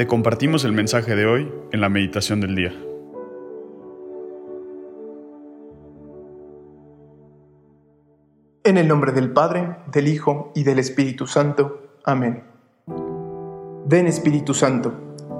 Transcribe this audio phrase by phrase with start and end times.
[0.00, 2.72] Te compartimos el mensaje de hoy en la meditación del día.
[8.64, 11.98] En el nombre del Padre, del Hijo y del Espíritu Santo.
[12.02, 12.44] Amén.
[13.84, 14.94] Ven Espíritu Santo,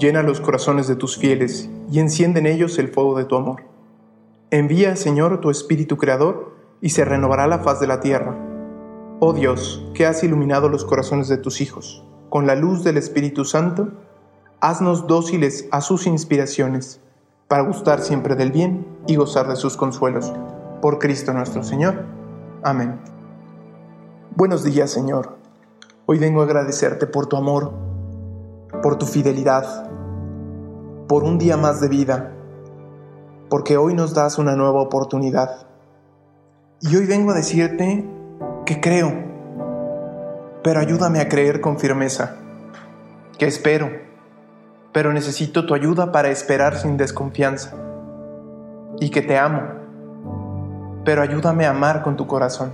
[0.00, 3.62] llena los corazones de tus fieles y enciende en ellos el fuego de tu amor.
[4.50, 8.34] Envía, Señor, tu Espíritu Creador, y se renovará la faz de la tierra.
[9.20, 13.44] Oh Dios, que has iluminado los corazones de tus hijos, con la luz del Espíritu
[13.44, 14.05] Santo,
[14.60, 17.00] haznos dóciles a sus inspiraciones,
[17.48, 20.32] para gustar siempre del bien y gozar de sus consuelos.
[20.80, 22.04] Por Cristo nuestro Señor.
[22.62, 22.98] Amén.
[24.34, 25.36] Buenos días, Señor.
[26.06, 27.72] Hoy vengo a agradecerte por tu amor,
[28.82, 29.90] por tu fidelidad,
[31.08, 32.32] por un día más de vida,
[33.48, 35.66] porque hoy nos das una nueva oportunidad.
[36.80, 38.04] Y hoy vengo a decirte
[38.64, 39.12] que creo,
[40.62, 42.36] pero ayúdame a creer con firmeza,
[43.38, 44.05] que espero,
[44.96, 47.76] pero necesito tu ayuda para esperar sin desconfianza,
[48.98, 49.60] y que te amo,
[51.04, 52.70] pero ayúdame a amar con tu corazón.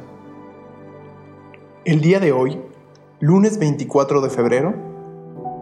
[1.84, 2.60] El día de hoy,
[3.18, 4.72] lunes 24 de febrero,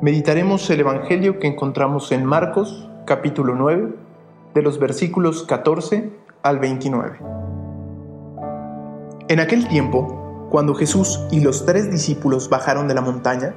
[0.02, 3.94] meditaremos el Evangelio que encontramos en Marcos capítulo 9,
[4.52, 6.10] de los versículos 14
[6.42, 7.20] al 29.
[9.28, 13.54] En aquel tiempo, cuando Jesús y los tres discípulos bajaron de la montaña,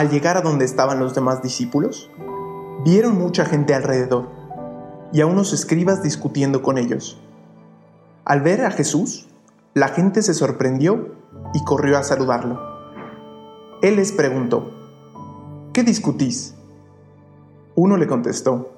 [0.00, 2.10] al llegar a donde estaban los demás discípulos,
[2.86, 4.30] vieron mucha gente alrededor
[5.12, 7.20] y a unos escribas discutiendo con ellos.
[8.24, 9.28] Al ver a Jesús,
[9.74, 11.16] la gente se sorprendió
[11.52, 12.58] y corrió a saludarlo.
[13.82, 14.70] Él les preguntó,
[15.74, 16.54] ¿qué discutís?
[17.74, 18.72] Uno le contestó,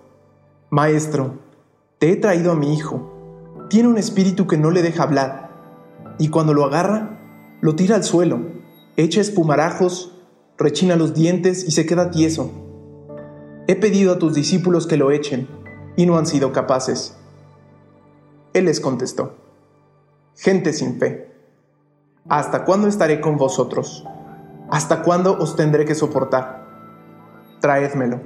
[0.70, 1.34] Maestro,
[1.98, 3.12] te he traído a mi hijo.
[3.70, 5.50] Tiene un espíritu que no le deja hablar,
[6.18, 7.20] y cuando lo agarra,
[7.60, 8.40] lo tira al suelo,
[8.96, 10.12] echa espumarajos,
[10.62, 12.50] rechina los dientes y se queda tieso.
[13.66, 15.48] He pedido a tus discípulos que lo echen,
[15.96, 17.16] y no han sido capaces.
[18.54, 19.36] Él les contestó,
[20.34, 21.30] Gente sin fe,
[22.28, 24.06] ¿hasta cuándo estaré con vosotros?
[24.70, 26.66] ¿Hasta cuándo os tendré que soportar?
[27.60, 28.20] Traédmelo.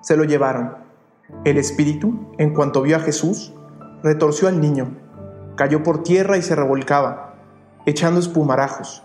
[0.00, 0.76] Se lo llevaron.
[1.44, 3.52] El espíritu, en cuanto vio a Jesús,
[4.02, 4.96] retorció al niño,
[5.56, 7.28] cayó por tierra y se revolcaba
[7.88, 9.02] echando espumarajos.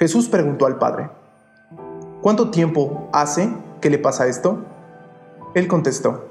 [0.00, 1.10] Jesús preguntó al Padre,
[2.22, 3.52] ¿cuánto tiempo hace
[3.82, 4.64] que le pasa esto?
[5.54, 6.30] Él contestó,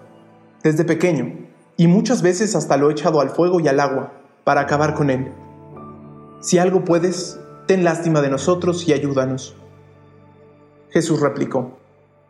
[0.63, 1.47] desde pequeño,
[1.77, 4.11] y muchas veces hasta lo he echado al fuego y al agua,
[4.43, 5.31] para acabar con él.
[6.41, 9.55] Si algo puedes, ten lástima de nosotros y ayúdanos.
[10.89, 11.77] Jesús replicó,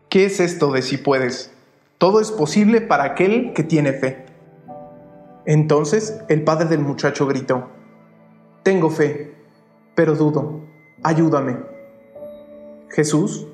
[0.10, 1.54] ¿qué es esto de si puedes?
[2.00, 4.26] Todo es posible para aquel que tiene fe.
[5.46, 7.70] Entonces el padre del muchacho gritó,
[8.62, 9.36] tengo fe,
[9.96, 10.68] pero dudo.
[11.04, 11.58] Ayúdame.
[12.90, 13.48] Jesús,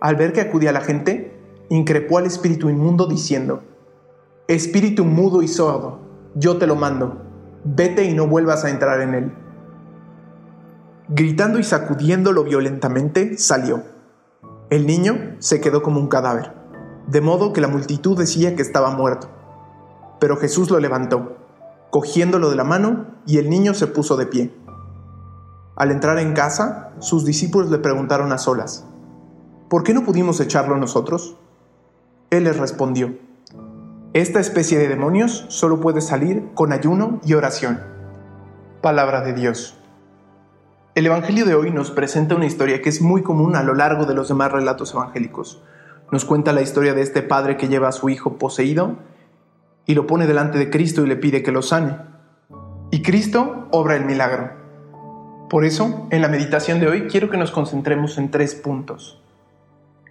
[0.00, 1.36] al ver que acudía la gente,
[1.68, 3.62] increpó al espíritu inmundo diciendo,
[4.48, 6.00] Espíritu mudo y sordo,
[6.34, 7.22] yo te lo mando,
[7.64, 9.32] vete y no vuelvas a entrar en él.
[11.08, 13.82] Gritando y sacudiéndolo violentamente, salió.
[14.70, 16.52] El niño se quedó como un cadáver,
[17.06, 19.28] de modo que la multitud decía que estaba muerto.
[20.20, 21.36] Pero Jesús lo levantó
[21.90, 24.54] cogiéndolo de la mano, y el niño se puso de pie.
[25.76, 28.86] Al entrar en casa, sus discípulos le preguntaron a solas,
[29.68, 31.36] ¿por qué no pudimos echarlo nosotros?
[32.30, 33.14] Él les respondió,
[34.14, 37.82] esta especie de demonios solo puede salir con ayuno y oración.
[38.80, 39.76] Palabra de Dios.
[40.94, 44.06] El Evangelio de hoy nos presenta una historia que es muy común a lo largo
[44.06, 45.62] de los demás relatos evangélicos.
[46.10, 48.96] Nos cuenta la historia de este padre que lleva a su hijo poseído
[49.84, 51.98] y lo pone delante de Cristo y le pide que lo sane.
[52.90, 54.65] Y Cristo obra el milagro.
[55.48, 59.22] Por eso, en la meditación de hoy quiero que nos concentremos en tres puntos.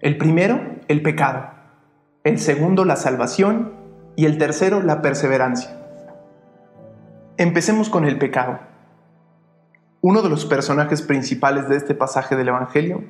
[0.01, 1.50] El primero, el pecado.
[2.23, 3.73] El segundo, la salvación.
[4.16, 5.78] Y el tercero, la perseverancia.
[7.38, 8.59] Empecemos con el pecado.
[10.00, 13.03] Uno de los personajes principales de este pasaje del Evangelio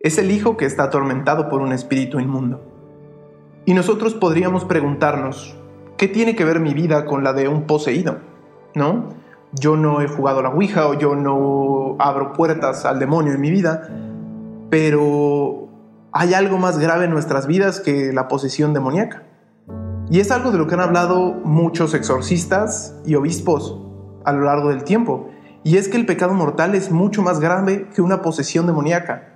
[0.00, 2.60] es el hijo que está atormentado por un espíritu inmundo.
[3.66, 5.56] Y nosotros podríamos preguntarnos,
[5.96, 8.18] ¿qué tiene que ver mi vida con la de un poseído?
[8.74, 9.10] ¿No?
[9.52, 13.50] Yo no he jugado la Ouija o yo no abro puertas al demonio en mi
[13.50, 13.88] vida,
[14.70, 15.68] pero
[16.12, 19.22] hay algo más grave en nuestras vidas que la posesión demoníaca.
[20.10, 23.78] Y es algo de lo que han hablado muchos exorcistas y obispos
[24.24, 25.28] a lo largo del tiempo.
[25.64, 29.34] Y es que el pecado mortal es mucho más grave que una posesión demoníaca.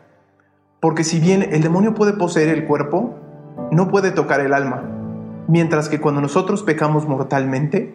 [0.80, 3.14] Porque si bien el demonio puede poseer el cuerpo,
[3.70, 4.82] no puede tocar el alma.
[5.46, 7.94] Mientras que cuando nosotros pecamos mortalmente,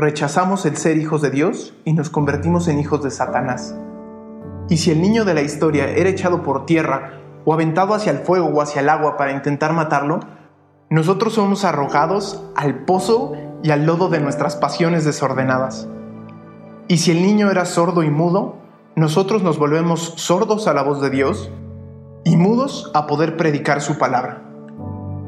[0.00, 3.76] rechazamos el ser hijos de Dios y nos convertimos en hijos de Satanás.
[4.68, 8.18] Y si el niño de la historia era echado por tierra o aventado hacia el
[8.18, 10.20] fuego o hacia el agua para intentar matarlo,
[10.88, 13.32] nosotros somos arrojados al pozo
[13.62, 15.88] y al lodo de nuestras pasiones desordenadas.
[16.88, 18.56] Y si el niño era sordo y mudo,
[18.96, 21.50] nosotros nos volvemos sordos a la voz de Dios
[22.24, 24.42] y mudos a poder predicar su palabra,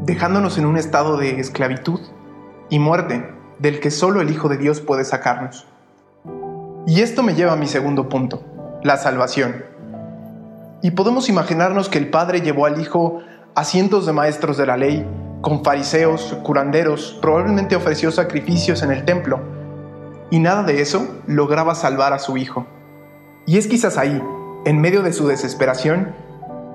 [0.02, 2.00] dejándonos en un estado de esclavitud
[2.68, 5.66] y muerte del que solo el Hijo de Dios puede sacarnos.
[6.86, 8.42] Y esto me lleva a mi segundo punto,
[8.82, 9.64] la salvación.
[10.82, 13.20] Y podemos imaginarnos que el Padre llevó al Hijo
[13.54, 15.06] a cientos de maestros de la ley,
[15.42, 19.40] con fariseos, curanderos, probablemente ofreció sacrificios en el templo,
[20.30, 22.66] y nada de eso lograba salvar a su Hijo.
[23.46, 24.22] Y es quizás ahí,
[24.64, 26.14] en medio de su desesperación,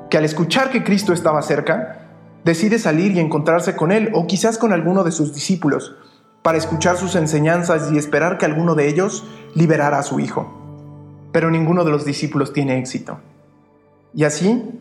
[0.10, 2.08] que al escuchar que Cristo estaba cerca,
[2.46, 5.96] decide salir y encontrarse con Él, o quizás con alguno de sus discípulos,
[6.48, 10.50] para escuchar sus enseñanzas y esperar que alguno de ellos liberara a su Hijo.
[11.34, 13.20] Pero ninguno de los discípulos tiene éxito.
[14.14, 14.80] Y así,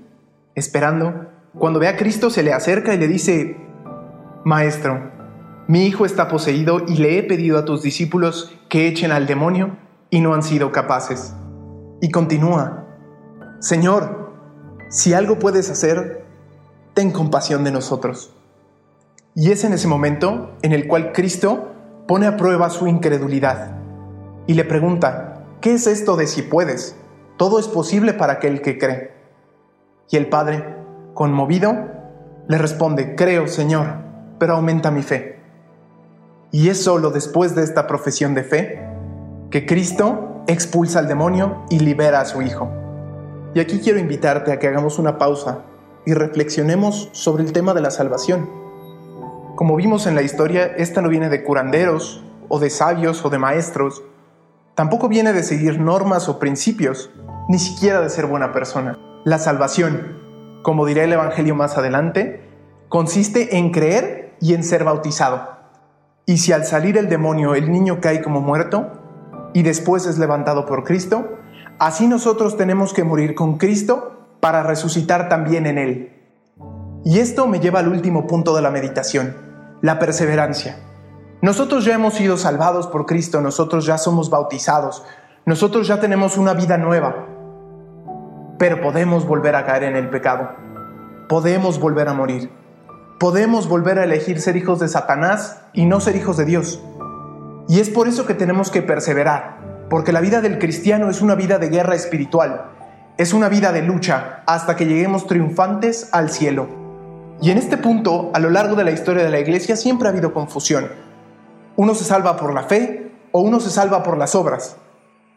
[0.54, 1.26] esperando,
[1.58, 3.56] cuando ve a Cristo se le acerca y le dice,
[4.44, 5.10] Maestro,
[5.66, 9.76] mi hijo está poseído y le he pedido a tus discípulos que echen al demonio
[10.08, 11.34] y no han sido capaces.
[12.00, 12.86] Y continúa,
[13.58, 14.36] Señor,
[14.88, 16.24] si algo puedes hacer,
[16.94, 18.35] ten compasión de nosotros.
[19.38, 21.68] Y es en ese momento en el cual Cristo
[22.08, 23.76] pone a prueba su incredulidad
[24.46, 26.96] y le pregunta, ¿qué es esto de si puedes?
[27.36, 29.12] Todo es posible para aquel que cree.
[30.08, 30.64] Y el Padre,
[31.12, 31.74] conmovido,
[32.48, 33.98] le responde, creo, Señor,
[34.38, 35.38] pero aumenta mi fe.
[36.50, 38.88] Y es solo después de esta profesión de fe
[39.50, 42.70] que Cristo expulsa al demonio y libera a su Hijo.
[43.54, 45.64] Y aquí quiero invitarte a que hagamos una pausa
[46.06, 48.65] y reflexionemos sobre el tema de la salvación.
[49.56, 53.38] Como vimos en la historia, esta no viene de curanderos o de sabios o de
[53.38, 54.02] maestros,
[54.74, 57.08] tampoco viene de seguir normas o principios,
[57.48, 58.98] ni siquiera de ser buena persona.
[59.24, 62.46] La salvación, como dirá el Evangelio más adelante,
[62.90, 65.56] consiste en creer y en ser bautizado.
[66.26, 68.92] Y si al salir el demonio el niño cae como muerto
[69.54, 71.30] y después es levantado por Cristo,
[71.78, 76.12] así nosotros tenemos que morir con Cristo para resucitar también en Él.
[77.06, 79.45] Y esto me lleva al último punto de la meditación,
[79.82, 80.78] la perseverancia.
[81.42, 85.04] Nosotros ya hemos sido salvados por Cristo, nosotros ya somos bautizados,
[85.44, 87.26] nosotros ya tenemos una vida nueva,
[88.58, 90.50] pero podemos volver a caer en el pecado.
[91.28, 92.50] Podemos volver a morir.
[93.18, 96.80] Podemos volver a elegir ser hijos de Satanás y no ser hijos de Dios.
[97.68, 101.34] Y es por eso que tenemos que perseverar, porque la vida del cristiano es una
[101.34, 102.70] vida de guerra espiritual,
[103.18, 106.85] es una vida de lucha hasta que lleguemos triunfantes al cielo.
[107.40, 110.10] Y en este punto, a lo largo de la historia de la iglesia, siempre ha
[110.10, 110.88] habido confusión.
[111.76, 114.76] Uno se salva por la fe o uno se salva por las obras.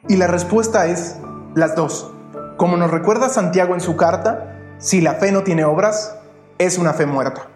[0.08, 1.18] Y la respuesta es
[1.56, 2.12] las dos.
[2.56, 6.16] Como nos recuerda Santiago en su carta, si la fe no tiene obras,
[6.58, 7.48] es una fe muerta.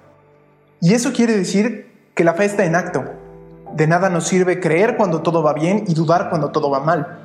[0.81, 3.05] Y eso quiere decir que la fe está en acto.
[3.73, 7.19] De nada nos sirve creer cuando todo va bien y dudar cuando todo va mal.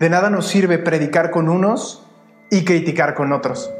[0.00, 2.04] De nada nos sirve predicar con unos
[2.50, 3.70] y criticar con otros.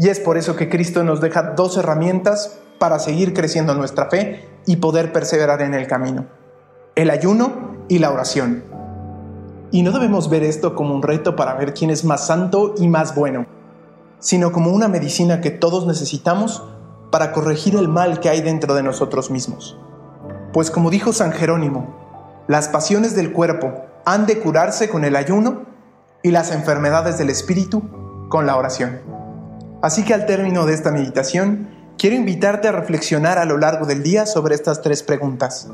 [0.00, 4.48] Y es por eso que Cristo nos deja dos herramientas para seguir creciendo nuestra fe
[4.64, 6.24] y poder perseverar en el camino.
[6.94, 8.64] El ayuno y la oración.
[9.70, 12.88] Y no debemos ver esto como un reto para ver quién es más santo y
[12.88, 13.44] más bueno,
[14.20, 16.64] sino como una medicina que todos necesitamos
[17.10, 19.76] para corregir el mal que hay dentro de nosotros mismos.
[20.54, 21.94] Pues como dijo San Jerónimo,
[22.48, 23.74] las pasiones del cuerpo
[24.06, 25.66] han de curarse con el ayuno
[26.22, 27.82] y las enfermedades del espíritu
[28.30, 29.19] con la oración.
[29.82, 31.68] Así que al término de esta meditación,
[31.98, 35.68] quiero invitarte a reflexionar a lo largo del día sobre estas tres preguntas.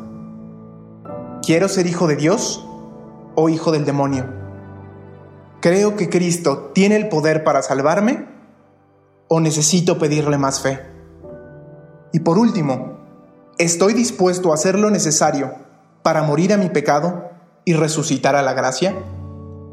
[1.42, 2.66] ¿Quiero ser hijo de Dios?
[3.36, 4.26] o hijo del demonio?
[5.60, 8.26] ¿Creo que Cristo tiene el poder para salvarme
[9.28, 10.80] o necesito pedirle más fe?
[12.12, 12.98] Y por último,
[13.58, 15.54] ¿estoy dispuesto a hacer lo necesario
[16.02, 17.30] para morir a mi pecado
[17.64, 18.94] y resucitar a la gracia?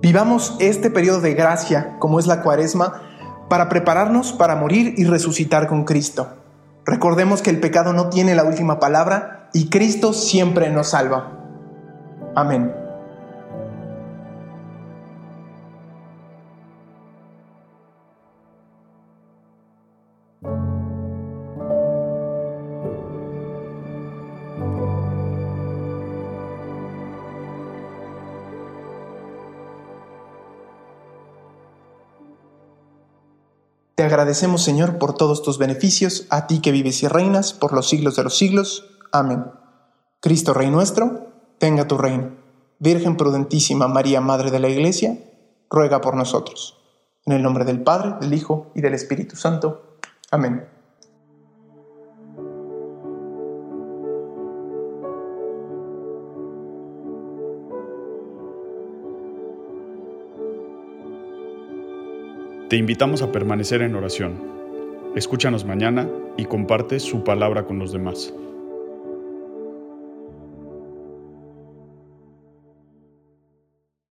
[0.02, 3.02] Vivamos este periodo de gracia, como es la cuaresma,
[3.50, 6.38] para prepararnos para morir y resucitar con Cristo.
[6.86, 11.32] Recordemos que el pecado no tiene la última palabra y Cristo siempre nos salva.
[12.36, 12.83] Amén.
[34.04, 37.88] Te agradecemos, Señor, por todos tus beneficios, a ti que vives y reinas por los
[37.88, 38.98] siglos de los siglos.
[39.14, 39.46] Amén.
[40.20, 42.32] Cristo Rey nuestro, tenga tu reino.
[42.80, 45.18] Virgen prudentísima María, Madre de la Iglesia,
[45.70, 46.78] ruega por nosotros.
[47.26, 50.00] En el nombre del Padre, del Hijo y del Espíritu Santo.
[50.32, 50.68] Amén.
[62.70, 64.42] Te invitamos a permanecer en oración.
[65.16, 68.34] Escúchanos mañana y comparte su palabra con los demás.